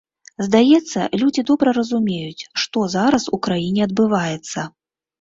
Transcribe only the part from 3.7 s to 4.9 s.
адбываецца.